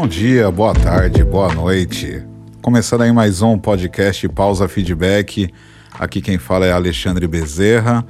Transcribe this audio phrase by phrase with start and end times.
[0.00, 2.24] Bom dia, boa tarde, boa noite.
[2.62, 5.52] Começando aí mais um podcast Pausa Feedback.
[5.92, 8.06] Aqui quem fala é Alexandre Bezerra.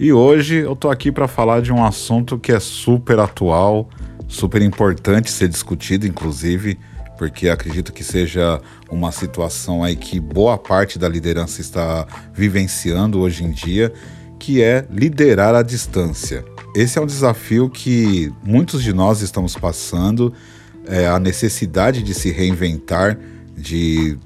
[0.00, 3.88] E hoje eu tô aqui para falar de um assunto que é super atual,
[4.26, 6.76] super importante ser discutido, inclusive,
[7.16, 8.60] porque acredito que seja
[8.90, 13.92] uma situação aí que boa parte da liderança está vivenciando hoje em dia,
[14.40, 16.44] que é liderar à distância.
[16.74, 20.34] Esse é um desafio que muitos de nós estamos passando,
[20.88, 23.18] é a necessidade de se reinventar,
[23.56, 24.16] de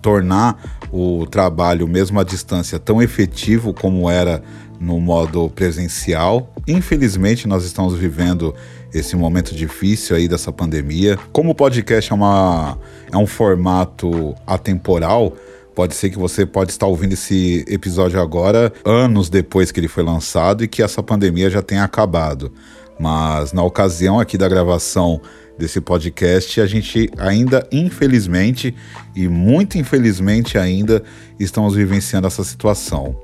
[0.00, 4.42] tornar o trabalho mesmo à distância tão efetivo como era
[4.80, 6.52] no modo presencial.
[6.66, 8.54] Infelizmente, nós estamos vivendo
[8.92, 11.18] esse momento difícil aí dessa pandemia.
[11.32, 12.78] Como o podcast é, uma,
[13.10, 15.34] é um formato atemporal,
[15.74, 20.02] Pode ser que você pode estar ouvindo esse episódio agora, anos depois que ele foi
[20.02, 22.52] lançado e que essa pandemia já tenha acabado.
[23.00, 25.18] Mas na ocasião aqui da gravação
[25.58, 28.74] desse podcast, a gente ainda, infelizmente,
[29.14, 31.02] e muito infelizmente ainda,
[31.38, 33.16] estamos vivenciando essa situação.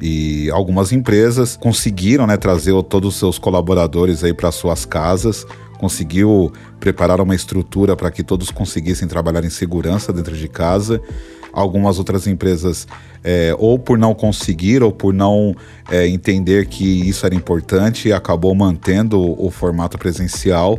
[0.00, 5.46] E algumas empresas conseguiram né, trazer todos os seus colaboradores aí para suas casas,
[5.78, 11.00] conseguiu preparar uma estrutura para que todos conseguissem trabalhar em segurança dentro de casa.
[11.52, 12.86] Algumas outras empresas,
[13.24, 15.54] é, ou por não conseguir, ou por não
[15.90, 20.78] é, entender que isso era importante, acabou mantendo o formato presencial.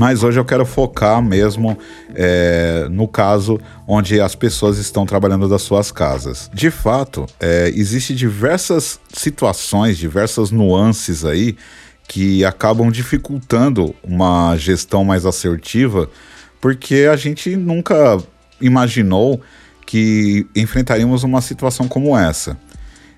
[0.00, 1.76] Mas hoje eu quero focar mesmo
[2.14, 6.50] é, no caso onde as pessoas estão trabalhando das suas casas.
[6.54, 11.54] De fato, é, existe diversas situações, diversas nuances aí
[12.08, 16.08] que acabam dificultando uma gestão mais assertiva,
[16.62, 18.16] porque a gente nunca
[18.58, 19.42] imaginou
[19.84, 22.56] que enfrentaríamos uma situação como essa.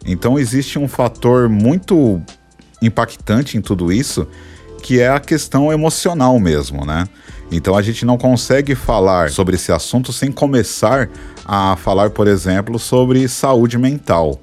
[0.05, 2.21] Então existe um fator muito
[2.83, 4.27] impactante em tudo isso,
[4.83, 7.09] que é a questão emocional mesmo, né?
[7.51, 11.09] Então a gente não consegue falar sobre esse assunto sem começar
[11.45, 14.41] a falar, por exemplo, sobre saúde mental.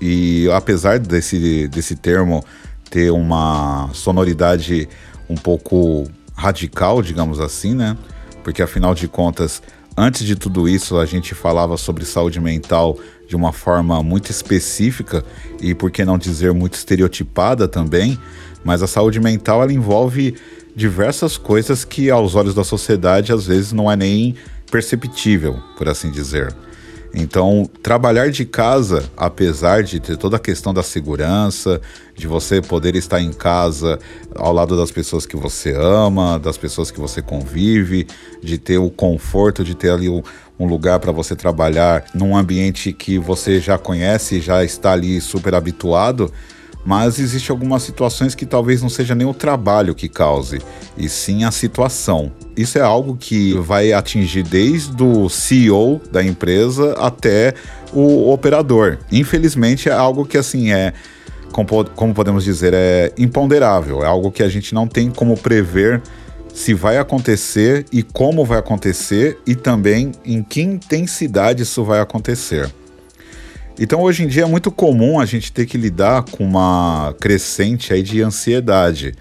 [0.00, 2.44] E apesar desse, desse termo
[2.90, 4.88] ter uma sonoridade
[5.28, 6.04] um pouco
[6.34, 7.96] radical, digamos assim, né?
[8.42, 9.62] Porque afinal de contas
[9.96, 12.96] Antes de tudo isso, a gente falava sobre saúde mental
[13.32, 15.24] de uma forma muito específica
[15.58, 18.18] e, por que não dizer, muito estereotipada também,
[18.62, 20.34] mas a saúde mental ela envolve
[20.76, 24.34] diversas coisas que, aos olhos da sociedade, às vezes não é nem
[24.70, 26.54] perceptível, por assim dizer.
[27.14, 31.80] Então, trabalhar de casa, apesar de ter toda a questão da segurança,
[32.16, 33.98] de você poder estar em casa
[34.34, 38.06] ao lado das pessoas que você ama, das pessoas que você convive,
[38.42, 40.22] de ter o conforto de ter ali um,
[40.66, 46.32] lugar para você trabalhar num ambiente que você já conhece, já está ali super habituado,
[46.84, 50.60] mas existe algumas situações que talvez não seja nem o trabalho que cause,
[50.96, 52.32] e sim a situação.
[52.56, 57.54] Isso é algo que vai atingir desde o CEO da empresa até
[57.92, 58.98] o operador.
[59.10, 60.92] Infelizmente é algo que assim é
[61.52, 66.00] como, podemos dizer, é imponderável, é algo que a gente não tem como prever
[66.52, 72.70] se vai acontecer e como vai acontecer e também em que intensidade isso vai acontecer.
[73.82, 77.92] Então, hoje em dia é muito comum a gente ter que lidar com uma crescente
[77.92, 79.12] aí de ansiedade.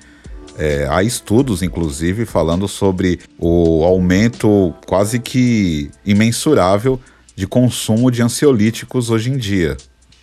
[0.55, 7.01] É, há estudos, inclusive, falando sobre o aumento quase que imensurável
[7.35, 9.75] de consumo de ansiolíticos hoje em dia.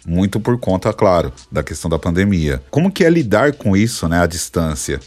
[0.06, 2.62] Muito por conta, claro, da questão da pandemia.
[2.70, 5.00] Como que é lidar com isso, né, à distância?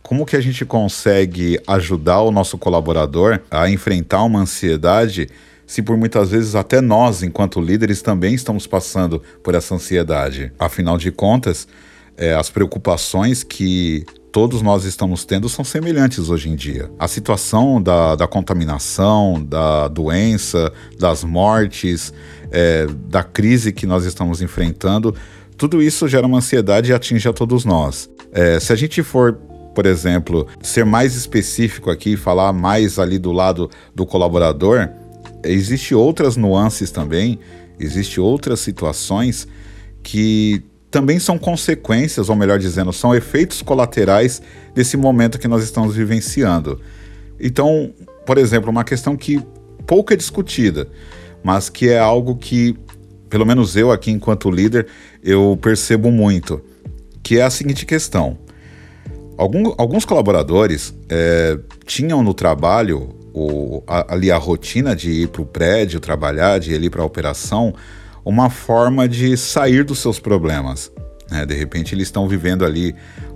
[0.00, 5.28] Como que a gente consegue ajudar o nosso colaborador a enfrentar uma ansiedade
[5.66, 10.52] se por muitas vezes até nós, enquanto líderes, também estamos passando por essa ansiedade.
[10.58, 11.66] Afinal de contas,
[12.16, 16.90] é, as preocupações que todos nós estamos tendo são semelhantes hoje em dia.
[16.98, 22.12] A situação da, da contaminação, da doença, das mortes,
[22.50, 25.14] é, da crise que nós estamos enfrentando,
[25.56, 28.10] tudo isso gera uma ansiedade e atinge a todos nós.
[28.30, 29.32] É, se a gente for,
[29.74, 34.90] por exemplo, ser mais específico aqui falar mais ali do lado do colaborador,
[35.50, 37.38] Existem outras nuances também,
[37.78, 39.46] existem outras situações
[40.02, 44.40] que também são consequências, ou melhor dizendo, são efeitos colaterais
[44.74, 46.80] desse momento que nós estamos vivenciando.
[47.38, 47.92] Então,
[48.24, 49.42] por exemplo, uma questão que
[49.86, 50.88] pouco é discutida,
[51.42, 52.76] mas que é algo que,
[53.28, 54.86] pelo menos eu aqui enquanto líder,
[55.22, 56.60] eu percebo muito,
[57.22, 58.38] que é a seguinte questão.
[59.36, 65.42] Algum, alguns colaboradores é, tinham no trabalho o, a, ali a rotina de ir para
[65.42, 67.74] o prédio trabalhar, de ir para a operação,
[68.24, 70.90] uma forma de sair dos seus problemas.
[71.30, 71.44] Né?
[71.44, 72.94] De repente eles estão vivendo ali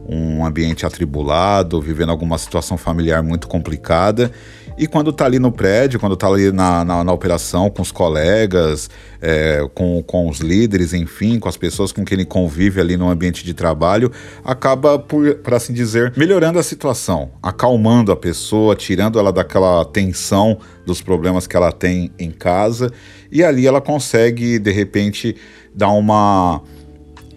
[0.08, 4.32] um ambiente atribulado, vivendo alguma situação familiar muito complicada.
[4.79, 7.93] E quando está ali no prédio, quando está ali na, na, na, operação com os
[7.93, 8.89] colegas,
[9.21, 13.09] é, com, com os líderes, enfim, com as pessoas com quem ele convive ali no
[13.09, 14.11] ambiente de trabalho,
[14.45, 20.59] acaba, por, por assim dizer, melhorando a situação, acalmando a pessoa, tirando ela daquela tensão
[20.87, 22.91] dos problemas que ela tem em casa.
[23.31, 25.37] E ali ela consegue, de repente,
[25.75, 26.63] dar uma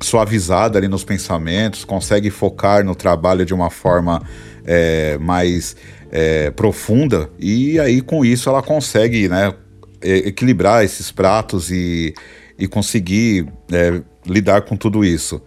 [0.04, 4.22] suavizada ali nos pensamentos, consegue focar no trabalho de uma forma
[4.65, 5.75] é, mais
[6.12, 9.54] é, profunda e aí com isso ela consegue né,
[10.01, 12.13] equilibrar esses pratos e,
[12.57, 15.42] e conseguir é, lidar com tudo isso.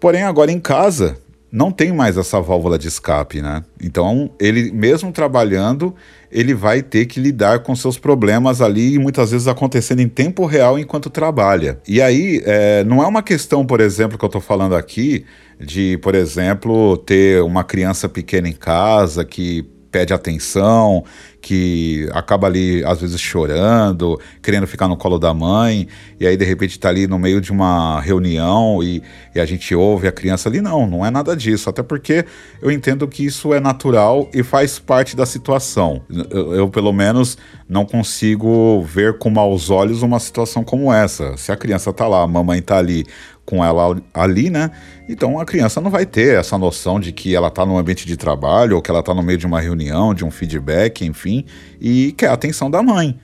[0.00, 1.16] Porém, agora em casa
[1.54, 3.62] não tem mais essa válvula de escape, né?
[3.80, 5.94] Então, ele mesmo trabalhando,
[6.28, 10.46] ele vai ter que lidar com seus problemas ali e muitas vezes acontecendo em tempo
[10.46, 11.78] real enquanto trabalha.
[11.86, 15.24] E aí, é, não é uma questão, por exemplo, que eu estou falando aqui,
[15.60, 21.04] de, por exemplo, ter uma criança pequena em casa que pede atenção,
[21.40, 25.86] que acaba ali às vezes chorando, querendo ficar no colo da mãe,
[26.18, 29.00] e aí de repente está ali no meio de uma reunião e,
[29.32, 30.60] e, a gente ouve a criança ali.
[30.60, 32.24] Não, não é nada disso, até porque
[32.60, 36.02] eu entendo que isso é natural e faz parte da situação.
[36.28, 37.38] Eu, eu pelo menos,
[37.68, 41.36] não consigo ver com maus olhos uma situação como essa.
[41.36, 43.06] Se a criança está lá, a mamãe está ali
[43.44, 44.70] com ela ali, né?
[45.08, 48.16] Então a criança não vai ter essa noção de que ela está no ambiente de
[48.16, 51.44] trabalho ou que ela está no meio de uma reunião, de um feedback, enfim,
[51.80, 53.18] e quer a atenção da mãe.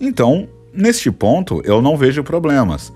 [0.00, 2.92] Então, neste ponto, eu não vejo problemas.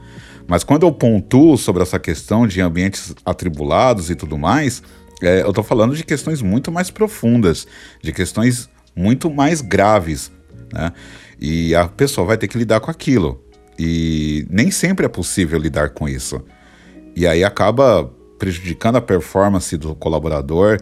[0.46, 4.82] Mas quando eu pontuo sobre essa questão de ambientes atribulados e tudo mais,
[5.22, 7.66] é, eu estou falando de questões muito mais profundas,
[8.02, 10.30] de questões muito mais graves,
[10.72, 10.92] né?
[11.40, 13.42] E a pessoa vai ter que lidar com aquilo.
[13.78, 16.42] E nem sempre é possível lidar com isso.
[17.16, 20.78] E aí acaba prejudicando a performance do colaborador.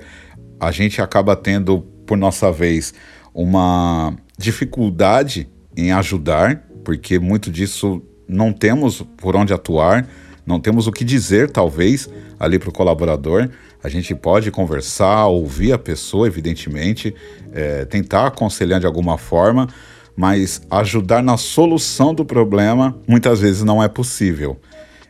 [0.59, 2.95] A gente acaba tendo, por nossa vez,
[3.35, 10.07] uma dificuldade em ajudar, porque muito disso não temos por onde atuar,
[10.45, 12.09] não temos o que dizer, talvez,
[12.39, 13.49] ali para o colaborador.
[13.83, 17.15] A gente pode conversar, ouvir a pessoa, evidentemente,
[17.53, 19.69] é, tentar aconselhar de alguma forma,
[20.17, 24.59] mas ajudar na solução do problema muitas vezes não é possível.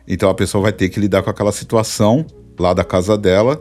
[0.07, 2.25] Então a pessoa vai ter que lidar com aquela situação
[2.59, 3.59] lá da casa dela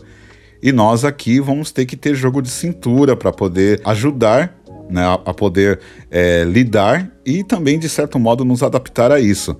[0.62, 4.56] e nós aqui vamos ter que ter jogo de cintura para poder ajudar
[4.89, 5.81] né, a poder
[6.11, 9.56] é, lidar e também, de certo modo, nos adaptar a isso.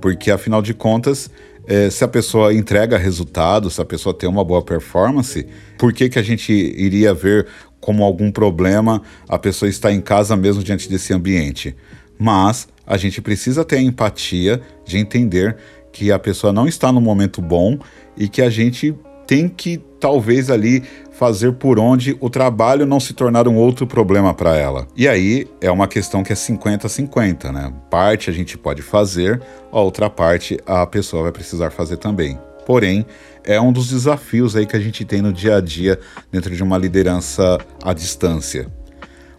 [0.00, 1.28] Porque, afinal de contas,
[1.66, 5.46] é, se a pessoa entrega resultados, se a pessoa tem uma boa performance,
[5.76, 7.46] por que, que a gente iria ver
[7.80, 11.74] como algum problema a pessoa estar em casa mesmo diante desse ambiente?
[12.18, 15.56] Mas a gente precisa ter a empatia de entender
[15.96, 17.78] que a pessoa não está no momento bom
[18.18, 18.94] e que a gente
[19.26, 24.34] tem que talvez ali fazer por onde o trabalho não se tornar um outro problema
[24.34, 24.86] para ela.
[24.94, 27.72] E aí é uma questão que é 50-50, né?
[27.90, 29.40] Parte a gente pode fazer,
[29.72, 32.38] a outra parte a pessoa vai precisar fazer também.
[32.66, 33.06] Porém,
[33.42, 35.98] é um dos desafios aí que a gente tem no dia a dia
[36.30, 38.70] dentro de uma liderança à distância.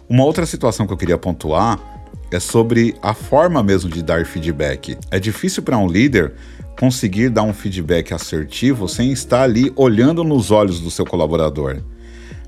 [0.10, 1.97] Uma outra situação que eu queria pontuar
[2.32, 4.98] é sobre a forma mesmo de dar feedback.
[5.12, 6.34] É difícil para um líder
[6.80, 11.82] conseguir dar um feedback assertivo sem estar ali olhando nos olhos do seu colaborador.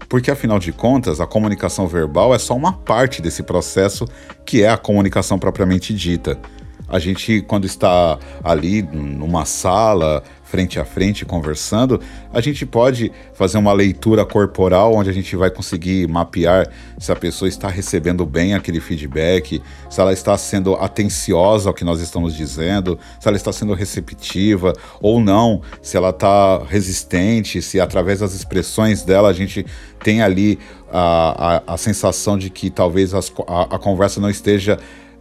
[0.08, 4.06] Porque afinal de contas, a comunicação verbal é só uma parte desse processo
[4.46, 6.40] que é a comunicação propriamente dita.
[6.88, 12.02] A gente, quando está ali numa sala, frente a frente conversando,
[12.34, 17.16] a gente pode fazer uma leitura corporal onde a gente vai conseguir mapear se a
[17.16, 22.36] pessoa está recebendo bem aquele feedback, se ela está sendo atenciosa ao que nós estamos
[22.36, 28.34] dizendo, se ela está sendo receptiva ou não, se ela está resistente, se através das
[28.34, 29.64] expressões dela a gente
[30.04, 30.58] tem ali
[30.92, 34.80] a, a, a sensação de que talvez as, a, a conversa não esteja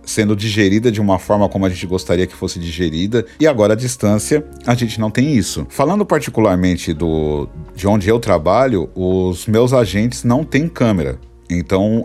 [0.08, 3.76] sendo digerida de uma forma como a gente gostaria que fosse digerida, e agora à
[3.76, 5.66] distância a gente não tem isso.
[5.68, 11.18] Falando particularmente do, de onde eu trabalho, os meus agentes não têm câmera.
[11.50, 12.04] Então,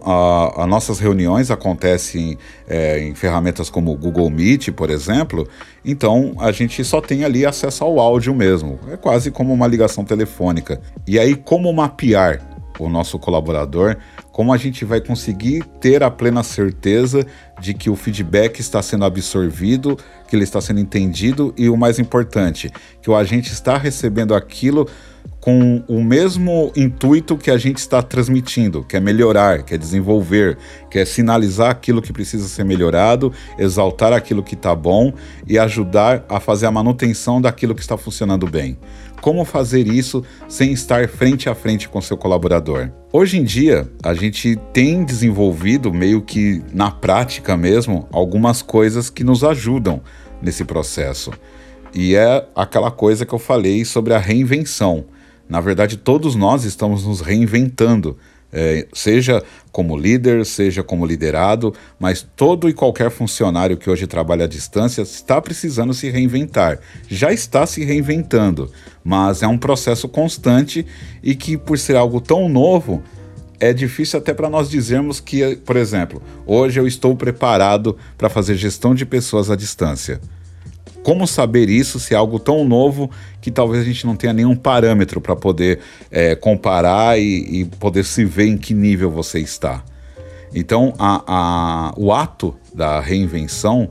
[0.56, 5.46] as nossas reuniões acontecem é, em ferramentas como o Google Meet, por exemplo.
[5.84, 8.80] Então, a gente só tem ali acesso ao áudio mesmo.
[8.90, 10.82] É quase como uma ligação telefônica.
[11.06, 13.98] E aí, como mapear o nosso colaborador
[14.34, 17.26] como a gente vai conseguir ter a plena certeza
[17.62, 19.96] de que o feedback está sendo absorvido,
[20.28, 24.88] que ele está sendo entendido e o mais importante, que o agente está recebendo aquilo
[25.40, 30.58] com o mesmo intuito que a gente está transmitindo, que é melhorar, que é desenvolver,
[30.90, 35.14] que é sinalizar aquilo que precisa ser melhorado, exaltar aquilo que está bom
[35.46, 38.78] e ajudar a fazer a manutenção daquilo que está funcionando bem.
[39.24, 42.92] Como fazer isso sem estar frente a frente com seu colaborador?
[43.10, 49.24] Hoje em dia, a gente tem desenvolvido, meio que na prática mesmo, algumas coisas que
[49.24, 50.02] nos ajudam
[50.42, 51.32] nesse processo.
[51.94, 55.06] E é aquela coisa que eu falei sobre a reinvenção.
[55.48, 58.18] Na verdade, todos nós estamos nos reinventando,
[58.54, 64.46] é, seja como líder, seja como liderado, mas todo e qualquer funcionário que hoje trabalha
[64.46, 66.80] à distância está precisando se reinventar.
[67.10, 68.72] Já está se reinventando,
[69.04, 70.86] mas é um processo constante
[71.24, 73.02] e que, por ser algo tão novo,
[73.60, 78.56] é difícil até para nós dizermos que, por exemplo, hoje eu estou preparado para fazer
[78.56, 80.22] gestão de pessoas à distância.
[81.04, 84.56] Como saber isso se é algo tão novo que talvez a gente não tenha nenhum
[84.56, 85.80] parâmetro para poder
[86.10, 89.84] é, comparar e, e, poder se ver em que nível você está?
[90.56, 93.90] Então, a, a, o ato da reinvenção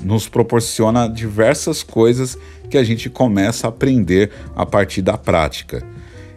[0.00, 2.38] nos proporciona diversas coisas
[2.70, 5.82] que a gente começa a aprender a partir da prática.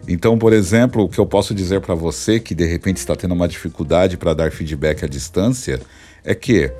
[0.08, 3.34] Então, por exemplo, o que eu posso dizer para você que de repente está tendo
[3.34, 5.80] uma dificuldade para dar feedback à distância
[6.24, 6.70] é que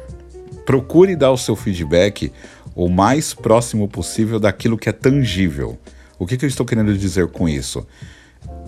[0.64, 2.32] procure dar o seu feedback
[2.76, 5.78] o mais próximo possível daquilo que é tangível.
[6.18, 7.86] O que, que eu estou querendo dizer com isso?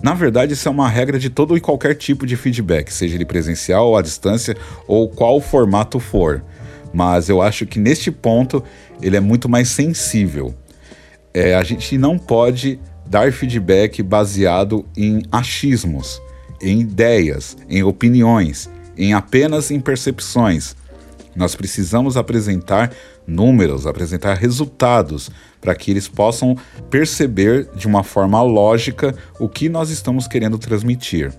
[0.01, 3.25] Na verdade, isso é uma regra de todo e qualquer tipo de feedback, seja ele
[3.25, 6.43] presencial ou à distância ou qual formato for.
[6.91, 8.63] Mas eu acho que neste ponto
[8.99, 10.55] ele é muito mais sensível.
[11.31, 16.19] É, a gente não pode dar feedback baseado em achismos,
[16.59, 20.75] em ideias, em opiniões, em apenas em percepções.
[21.35, 22.91] Nós precisamos apresentar
[23.29, 25.29] números, apresentar resultados,
[25.61, 26.57] para que eles possam
[26.89, 31.31] perceber de uma forma lógica o que nós estamos querendo transmitir.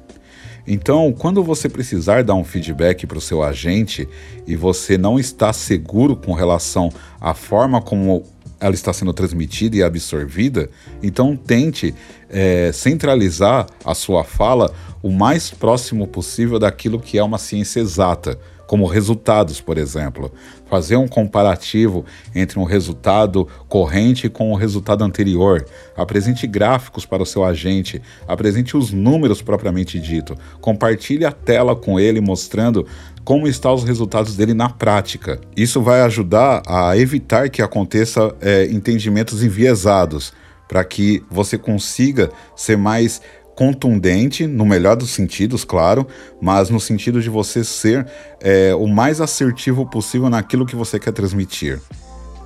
[0.66, 4.08] Então, quando você precisar dar um feedback para o seu agente
[4.46, 8.24] e você não está seguro com relação à forma como
[8.60, 10.68] ela está sendo transmitida e absorvida,
[11.02, 11.94] então tente
[12.28, 18.38] é, centralizar a sua fala o mais próximo possível daquilo que é uma ciência exata,
[18.70, 20.30] como resultados, por exemplo.
[20.68, 25.66] Fazer um comparativo entre um resultado corrente com o resultado anterior.
[25.96, 30.36] Apresente gráficos para o seu agente, apresente os números propriamente dito.
[30.60, 32.86] Compartilhe a tela com ele mostrando
[33.24, 35.40] como estão os resultados dele na prática.
[35.56, 40.32] Isso vai ajudar a evitar que aconteça é, entendimentos enviesados,
[40.68, 43.20] para que você consiga ser mais
[43.60, 46.06] contundente, no melhor dos sentidos, claro,
[46.40, 48.06] mas no sentido de você ser
[48.40, 51.78] é, o mais assertivo possível naquilo que você quer transmitir.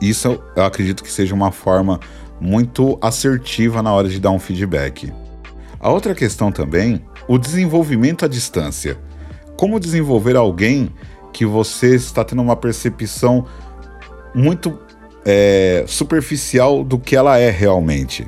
[0.01, 2.01] Isso eu acredito que seja uma forma
[2.41, 5.13] muito assertiva na hora de dar um feedback.
[5.79, 8.99] A outra questão também, o desenvolvimento à distância.
[9.57, 10.91] Como desenvolver alguém
[11.33, 13.47] que você está tendo uma percepção
[14.35, 14.77] muito
[15.25, 18.27] é, superficial do que ela é realmente?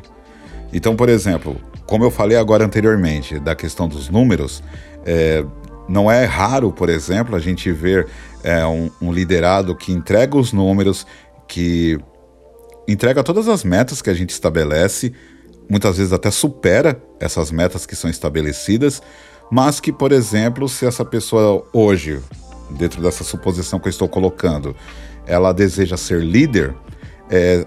[0.73, 4.62] Então, por exemplo, como eu falei agora anteriormente, da questão dos números,
[5.05, 5.45] é,
[5.88, 8.09] não é raro, por exemplo, a gente ver
[8.43, 11.07] é, um, um liderado que entrega os números,
[11.47, 11.99] que
[12.88, 15.12] entrega todas as metas que a gente estabelece,
[15.69, 19.02] muitas vezes até supera essas metas que são estabelecidas,
[19.50, 22.21] mas que, por exemplo, se essa pessoa hoje,
[22.71, 24.75] dentro dessa suposição que eu estou colocando,
[25.26, 26.75] ela deseja ser líder,
[27.30, 27.64] é,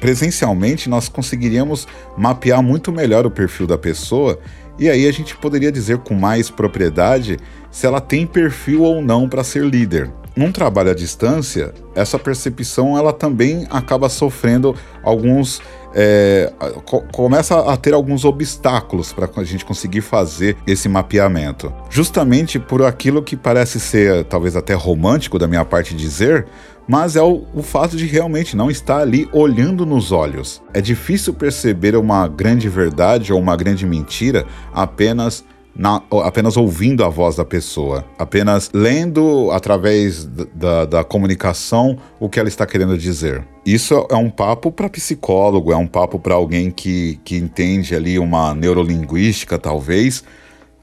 [0.00, 4.38] presencialmente nós conseguiríamos mapear muito melhor o perfil da pessoa
[4.78, 7.38] e aí a gente poderia dizer com mais propriedade
[7.70, 10.10] se ela tem perfil ou não para ser líder.
[10.34, 15.60] Num trabalho à distância, essa percepção ela também acaba sofrendo alguns
[15.94, 16.50] é,
[16.86, 21.70] co começa a ter alguns obstáculos para a gente conseguir fazer esse mapeamento.
[21.90, 26.46] Justamente por aquilo que parece ser talvez até romântico da minha parte dizer,
[26.86, 30.62] mas é o, o, fato de realmente não estar ali olhando nos olhos.
[30.74, 37.08] É difícil perceber uma grande verdade ou uma grande mentira apenas na, apenas ouvindo a
[37.08, 43.46] voz da pessoa, apenas lendo através da, da comunicação o que ela está querendo dizer.
[43.64, 48.18] Isso é um papo para psicólogo, é um papo para alguém que, que entende ali
[48.18, 50.22] uma neurolinguística, talvez,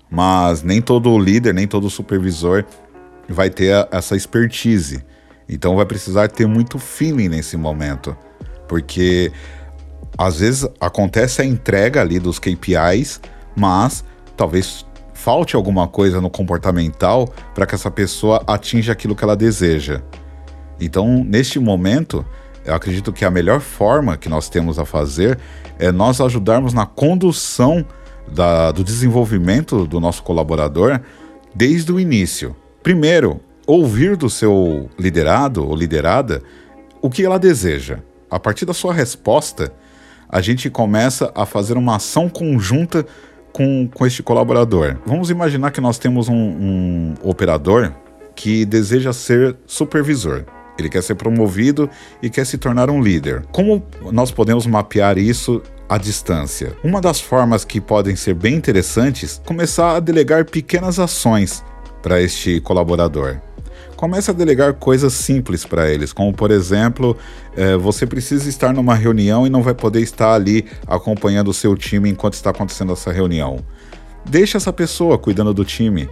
[0.10, 2.66] mas nem todo líder, nem todo supervisor
[3.28, 5.04] vai ter essa expertise.
[5.50, 8.16] Então vai precisar ter muito feeling nesse momento,
[8.68, 9.32] porque
[10.16, 13.20] às vezes acontece a entrega ali dos KPIs,
[13.56, 14.04] mas
[14.38, 20.02] talvez falte alguma coisa no comportamental para que essa pessoa atinja aquilo que ela deseja.
[20.80, 22.26] Então, neste momento,
[22.64, 25.38] eu acredito que a melhor forma que nós temos a fazer
[25.78, 27.86] é nós ajudarmos na condução
[28.32, 31.02] da, do desenvolvimento do nosso colaborador
[31.54, 32.56] desde o início.
[32.82, 36.42] Primeiro, ouvir do seu liderado ou liderada
[37.04, 38.00] o que ela deseja.
[38.28, 39.72] A partir da sua resposta,
[40.28, 43.06] a gente começa a fazer uma ação conjunta
[43.54, 44.98] com, com este colaborador.
[45.06, 47.94] Vamos imaginar que nós temos um, um operador
[48.36, 50.46] que deseja ser supervisor.
[50.80, 51.88] Ele quer ser promovido
[52.24, 53.46] e quer se tornar um líder.
[53.52, 56.76] Como nós podemos mapear isso à distância?
[56.84, 61.64] Uma das formas que podem ser bem interessantes começar a delegar pequenas ações
[62.02, 63.40] para este colaborador
[64.00, 67.18] comece a delegar coisas simples para eles, como por exemplo,
[67.54, 71.76] é, você precisa estar numa reunião e não vai poder estar ali acompanhando o seu
[71.76, 73.60] time enquanto está acontecendo essa reunião.
[74.24, 76.10] Deixe essa pessoa cuidando do time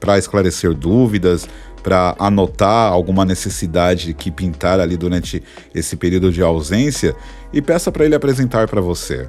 [0.00, 1.46] para esclarecer dúvidas,
[1.82, 5.42] para anotar alguma necessidade que pintar ali durante
[5.74, 7.14] esse período de ausência
[7.52, 9.28] e peça para ele apresentar para você.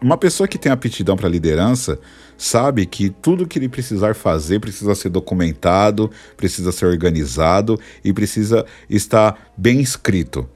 [0.00, 1.98] Uma pessoa que tem aptidão para liderança
[2.42, 8.66] sabe que tudo que ele precisar fazer precisa ser documentado, precisa ser organizado e precisa
[8.90, 10.48] estar bem escrito.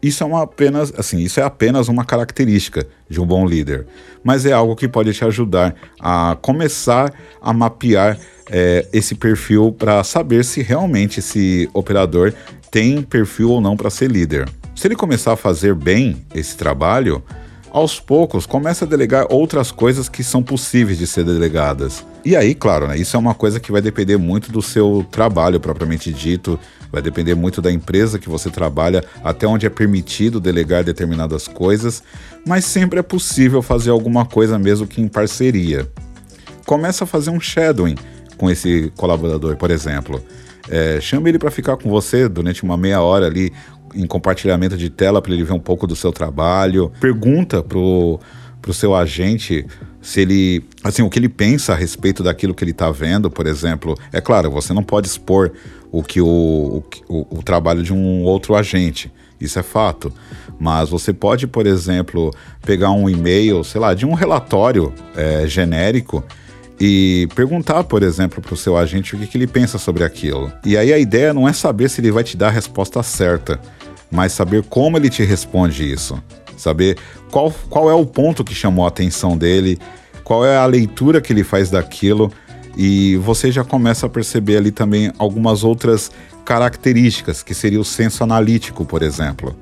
[0.00, 3.86] Isso é uma apenas, assim, isso é apenas uma característica de um bom líder,
[4.22, 8.18] mas é algo que pode te ajudar a começar a mapear
[8.48, 12.32] é, esse perfil para saber se realmente esse operador
[12.70, 14.48] tem perfil ou não para ser líder.
[14.76, 17.22] Se ele começar a fazer bem esse trabalho,
[17.72, 22.04] aos poucos começa a delegar outras coisas que são possíveis de ser delegadas.
[22.22, 25.58] E aí, claro, né, isso é uma coisa que vai depender muito do seu trabalho
[25.58, 26.60] propriamente dito,
[26.92, 32.02] vai depender muito da empresa que você trabalha, até onde é permitido delegar determinadas coisas,
[32.46, 35.90] mas sempre é possível fazer alguma coisa mesmo que em parceria.
[36.66, 37.96] Começa a fazer um shadowing
[38.36, 40.22] com esse colaborador, por exemplo.
[40.68, 43.52] É, chame ele para ficar com você durante uma meia hora ali,
[43.94, 46.92] em compartilhamento de tela para ele ver um pouco do seu trabalho.
[47.00, 48.20] Pergunta pro
[48.62, 49.66] pro seu agente
[50.00, 53.46] se ele, assim, o que ele pensa a respeito daquilo que ele está vendo, por
[53.46, 53.98] exemplo.
[54.12, 55.52] É claro, você não pode expor
[55.90, 59.12] o que o, o, o trabalho de um outro agente.
[59.40, 60.12] Isso é fato.
[60.58, 62.32] Mas você pode, por exemplo,
[62.64, 66.24] pegar um e-mail, sei lá, de um relatório é, genérico
[66.80, 70.52] e perguntar, por exemplo, para o seu agente o que, que ele pensa sobre aquilo.
[70.64, 73.60] E aí a ideia não é saber se ele vai te dar a resposta certa,
[74.12, 76.22] mas saber como ele te responde isso.
[76.56, 76.98] Saber
[77.30, 79.78] qual, qual é o ponto que chamou a atenção dele,
[80.22, 82.30] qual é a leitura que ele faz daquilo,
[82.76, 86.10] e você já começa a perceber ali também algumas outras
[86.44, 89.56] características, que seria o senso analítico, por exemplo.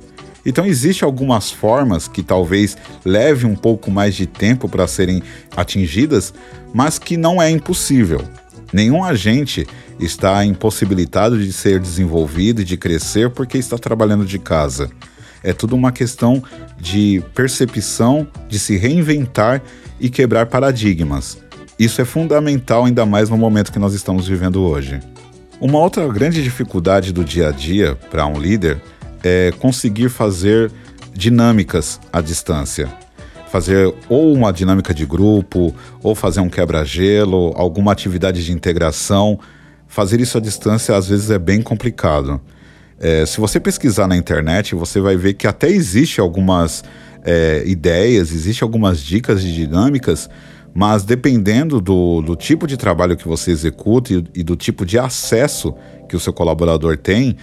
[0.45, 5.23] Então existe algumas formas que talvez leve um pouco mais de tempo para serem
[5.57, 6.33] atingidas,
[6.73, 8.23] mas que não é impossível.
[8.73, 9.67] Nenhum agente
[9.99, 14.91] está impossibilitado de ser desenvolvido e de crescer porque está trabalhando de casa.
[15.43, 16.43] É tudo uma questão
[16.79, 19.63] de percepção, de se reinventar
[19.99, 21.39] e quebrar paradigmas.
[21.79, 25.01] Isso é fundamental, ainda mais no momento que nós estamos vivendo hoje.
[25.61, 28.81] Uma outra grande dificuldade do dia a dia para um líder
[29.23, 30.71] é conseguir fazer
[31.15, 32.89] dinâmicas à distância
[33.51, 39.39] fazer ou uma dinâmica de grupo, ou fazer um quebra-gelo, alguma atividade de integração.
[39.89, 42.41] Fazer isso à distância às vezes é bem complicado.
[42.99, 46.85] É, se você pesquisar na internet, você vai ver que até existe algumas
[47.25, 50.31] é, ideias, existe algumas dicas de dinâmicas,
[50.73, 54.97] mas dependendo do, do tipo de trabalho que você executa e, e do tipo de
[54.99, 55.75] acesso
[56.09, 57.37] que o seu colaborador tem,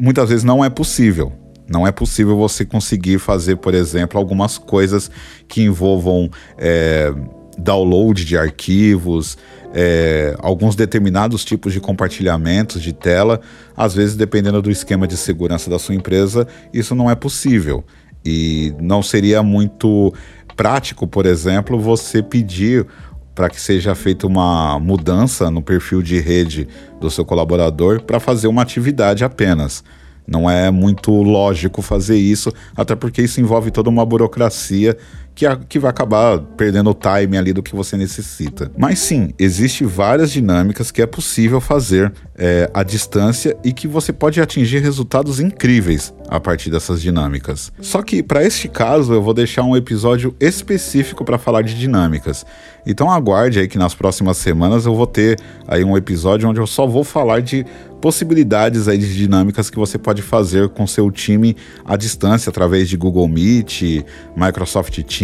[0.00, 1.41] muitas vezes não é possível.
[1.68, 5.10] Não é possível você conseguir fazer, por exemplo, algumas coisas
[5.48, 7.12] que envolvam é,
[7.56, 9.38] download de arquivos,
[9.74, 13.40] é, alguns determinados tipos de compartilhamentos de tela.
[13.76, 17.84] Às vezes, dependendo do esquema de segurança da sua empresa, isso não é possível.
[18.24, 20.12] E não seria muito
[20.56, 22.86] prático, por exemplo, você pedir
[23.34, 26.68] para que seja feita uma mudança no perfil de rede
[27.00, 29.82] do seu colaborador para fazer uma atividade apenas.
[30.26, 34.96] Não é muito lógico fazer isso, até porque isso envolve toda uma burocracia
[35.34, 38.70] que, que vai acabar perdendo o time ali do que você necessita.
[38.76, 44.12] Mas sim, existe várias dinâmicas que é possível fazer é, à distância e que você
[44.12, 47.72] pode atingir resultados incríveis a partir dessas dinâmicas.
[47.80, 52.44] Só que para este caso eu vou deixar um episódio específico para falar de dinâmicas.
[52.86, 56.66] Então aguarde aí que nas próximas semanas eu vou ter aí um episódio onde eu
[56.66, 57.64] só vou falar de
[58.02, 62.96] possibilidades aí de dinâmicas que você pode fazer com seu time à distância através de
[62.96, 64.02] Google Meet,
[64.36, 65.21] Microsoft Teams,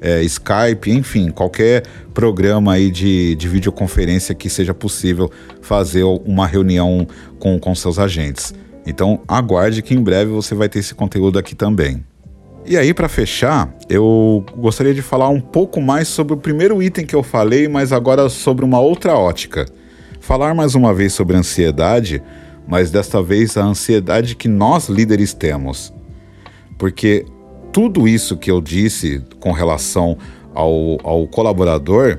[0.00, 5.30] é, Skype, enfim, qualquer programa aí de, de videoconferência que seja possível
[5.60, 7.06] fazer uma reunião
[7.38, 8.54] com, com seus agentes.
[8.86, 12.04] Então aguarde que em breve você vai ter esse conteúdo aqui também.
[12.66, 17.06] E aí, para fechar, eu gostaria de falar um pouco mais sobre o primeiro item
[17.06, 19.66] que eu falei, mas agora sobre uma outra ótica.
[20.20, 22.22] Falar mais uma vez sobre ansiedade,
[22.68, 25.92] mas desta vez a ansiedade que nós líderes temos.
[26.78, 27.24] Porque
[27.72, 30.16] tudo isso que eu disse com relação
[30.54, 32.18] ao, ao colaborador,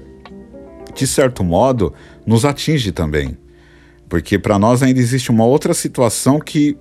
[0.93, 1.93] de certo modo,
[2.25, 3.37] nos atinge também.
[4.07, 6.77] Porque para nós ainda existe uma outra situação que,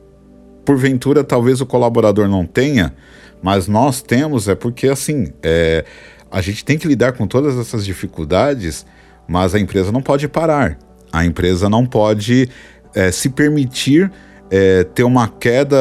[0.64, 2.94] porventura, talvez o colaborador não tenha,
[3.42, 5.84] mas nós temos, é porque assim, é,
[6.30, 8.86] a gente tem que lidar com todas essas dificuldades,
[9.28, 10.78] mas a empresa não pode parar.
[11.12, 12.48] A empresa não pode
[12.94, 14.10] é, se permitir
[14.50, 15.76] é, ter uma queda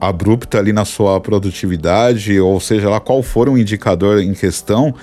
[0.00, 4.94] abrupta ali na sua produtividade, ou seja lá qual for o indicador em questão,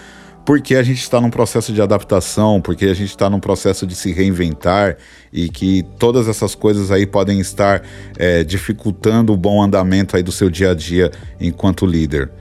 [0.46, 3.96] porque a gente está num processo de adaptação, porque a gente está num processo de
[3.96, 4.98] se reinventar
[5.32, 7.82] e que todas essas coisas aí podem estar
[8.18, 12.32] é, dificultando o bom andamento aí do seu dia a dia enquanto líder.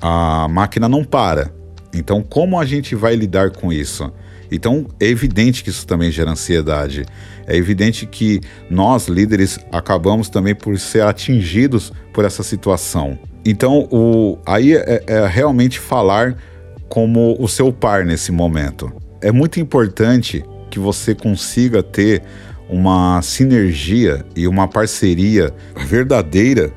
[0.00, 1.52] A máquina não para.
[1.92, 4.12] Então, como a gente vai lidar com isso?
[4.50, 7.06] Então, é evidente que isso também gera ansiedade.
[7.46, 13.18] É evidente que nós, líderes, acabamos também por ser atingidos por essa situação.
[13.44, 16.36] Então, o, aí é, é realmente falar
[16.88, 18.92] como o seu par nesse momento.
[19.20, 22.22] É muito importante que você consiga ter
[22.68, 26.72] uma sinergia e uma parceria verdadeira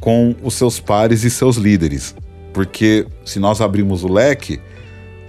[0.00, 2.14] com os seus pares e seus líderes.
[2.52, 4.60] Porque se nós abrimos o leque,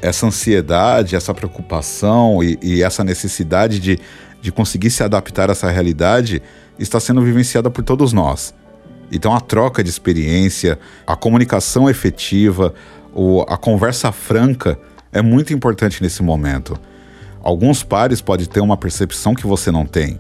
[0.04, 3.98] essa ansiedade, essa preocupação e, e essa necessidade de,
[4.42, 6.42] de conseguir se adaptar a essa realidade
[6.78, 8.54] está sendo vivenciada por todos nós.
[9.10, 12.74] Então, a troca de experiência, a comunicação efetiva,
[13.48, 14.78] a conversa franca
[15.12, 16.78] é muito importante nesse momento.
[17.42, 20.20] Alguns pares podem ter uma percepção que você não tem,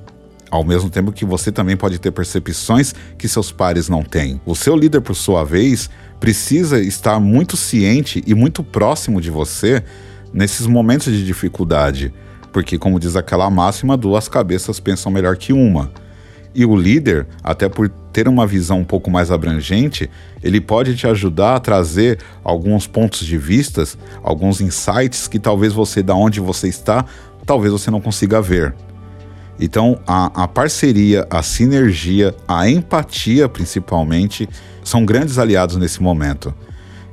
[0.49, 4.39] ao mesmo tempo que você também pode ter percepções que seus pares não têm.
[4.45, 5.89] O seu líder, por sua vez,
[6.23, 9.83] precisa estar muito ciente e muito próximo de você
[10.33, 12.13] nesses momentos de dificuldade,
[12.49, 15.91] porque, como diz aquela máxima, duas cabeças pensam melhor que uma.
[16.55, 20.09] E o líder, até por ter uma visão um pouco mais abrangente,
[20.41, 26.01] ele pode te ajudar a trazer alguns pontos de vistas, alguns insights que talvez você,
[26.01, 27.03] da onde você está,
[27.45, 28.73] talvez você não consiga ver.
[29.59, 34.49] Então, a, a parceria, a sinergia, a empatia, principalmente,
[34.83, 36.53] são grandes aliados nesse momento.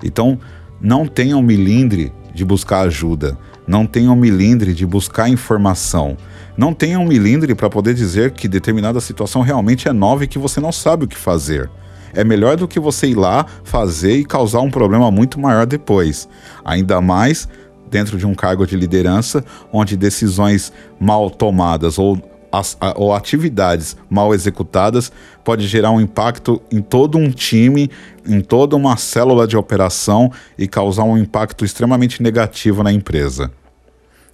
[0.02, 0.38] Então,
[0.80, 6.16] não tenham milindre de buscar ajuda, não tenham milindre de buscar informação,
[6.56, 10.60] não tenham milindre para poder dizer que determinada situação realmente é nova e que você
[10.60, 11.70] não sabe o que fazer.
[12.12, 16.28] É melhor do que você ir lá fazer e causar um problema muito maior depois.
[16.64, 17.48] Ainda mais
[17.88, 22.16] dentro de um cargo de liderança, onde decisões mal tomadas ou
[22.52, 25.12] as, a, ou atividades mal executadas
[25.44, 27.90] pode gerar um impacto em todo um time,
[28.26, 33.50] em toda uma célula de operação e causar um impacto extremamente negativo na empresa.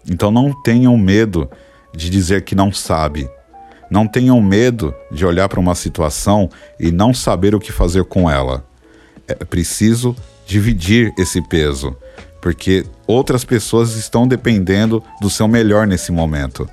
[0.09, 1.51] Então não tenham medo
[1.95, 3.29] de dizer que não sabe.
[3.91, 8.29] Não tenham medo de olhar para uma situação e não saber o que fazer com
[8.29, 8.65] ela.
[9.29, 11.97] É preciso dividir esse peso,
[12.41, 16.69] porque outras pessoas estão dependendo do seu melhor nesse momento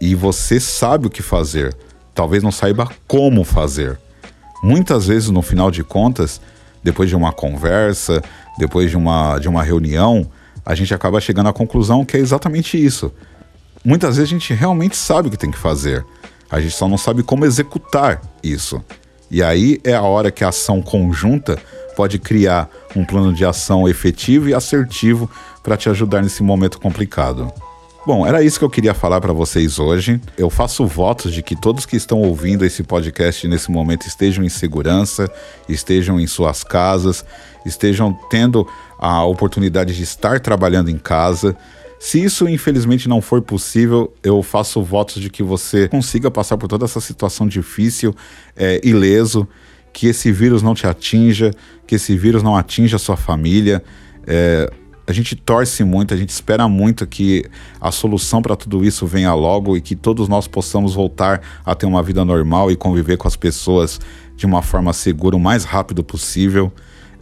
[0.00, 1.76] e você sabe o que fazer,
[2.14, 3.98] talvez não saiba como fazer.
[4.62, 6.40] Muitas vezes, no final de contas,
[6.82, 8.22] depois de uma conversa,
[8.58, 10.28] depois de uma, de uma reunião,
[10.64, 13.12] a gente acaba chegando à conclusão que é exatamente isso.
[13.84, 16.04] Muitas vezes a gente realmente sabe o que tem que fazer,
[16.50, 18.82] a gente só não sabe como executar isso.
[19.30, 21.58] E aí é a hora que a ação conjunta
[21.94, 25.30] pode criar um plano de ação efetivo e assertivo
[25.62, 27.52] para te ajudar nesse momento complicado.
[28.08, 30.18] Bom, era isso que eu queria falar para vocês hoje.
[30.38, 34.48] Eu faço votos de que todos que estão ouvindo esse podcast nesse momento estejam em
[34.48, 35.30] segurança,
[35.68, 37.22] estejam em suas casas,
[37.66, 38.66] estejam tendo
[38.98, 41.54] a oportunidade de estar trabalhando em casa.
[42.00, 46.66] Se isso infelizmente não for possível, eu faço votos de que você consiga passar por
[46.66, 48.14] toda essa situação difícil,
[48.56, 49.46] é, ileso,
[49.92, 51.50] que esse vírus não te atinja,
[51.86, 53.84] que esse vírus não atinja a sua família.
[54.26, 54.70] É,
[55.08, 57.42] a gente torce muito, a gente espera muito que
[57.80, 61.86] a solução para tudo isso venha logo e que todos nós possamos voltar a ter
[61.86, 63.98] uma vida normal e conviver com as pessoas
[64.36, 66.70] de uma forma segura o mais rápido possível.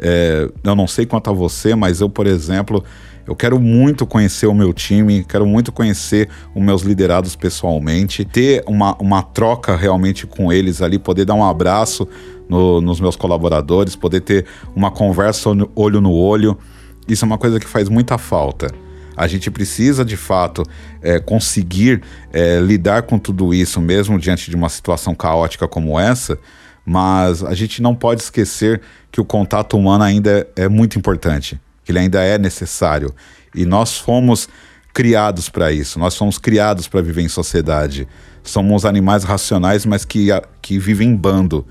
[0.01, 2.83] É, eu não sei quanto a você, mas eu, por exemplo,
[3.25, 8.65] eu quero muito conhecer o meu time, quero muito conhecer os meus liderados pessoalmente, ter
[8.67, 12.09] uma, uma troca realmente com eles ali, poder dar um abraço
[12.49, 14.45] no, nos meus colaboradores, poder ter
[14.75, 16.59] uma conversa olho no olho.
[17.09, 18.71] Isso é uma coisa que faz muita falta.
[19.17, 20.63] A gente precisa, de fato,
[21.01, 26.39] é, conseguir é, lidar com tudo isso, mesmo diante de uma situação caótica como essa,
[26.85, 31.59] mas a gente não pode esquecer que o contato humano ainda é, é muito importante,
[31.83, 33.15] que ele ainda é necessário.
[33.55, 34.49] E nós fomos
[34.93, 38.07] criados para isso, nós somos criados para viver em sociedade.
[38.43, 40.29] Somos animais racionais, mas que,
[40.63, 41.67] que vivem em bando.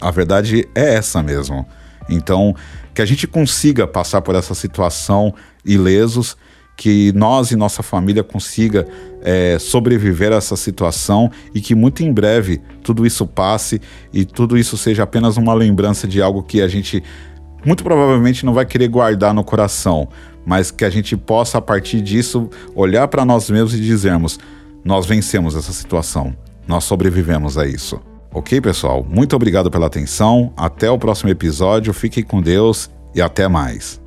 [0.00, 1.64] A verdade é essa mesmo.
[2.08, 2.54] Então,
[2.94, 6.36] que a gente consiga passar por essa situação ilesos,
[6.76, 8.86] que nós e nossa família consiga
[9.22, 13.80] é, sobreviver a essa situação e que muito em breve tudo isso passe
[14.12, 17.02] e tudo isso seja apenas uma lembrança de algo que a gente
[17.64, 20.08] muito provavelmente não vai querer guardar no coração,
[20.44, 24.38] mas que a gente possa a partir disso olhar para nós mesmos e dizermos:
[24.84, 26.36] nós vencemos essa situação,
[26.68, 28.00] nós sobrevivemos a isso.
[28.36, 29.02] Ok, pessoal?
[29.08, 30.52] Muito obrigado pela atenção.
[30.54, 31.94] Até o próximo episódio.
[31.94, 33.98] Fiquem com Deus e até mais.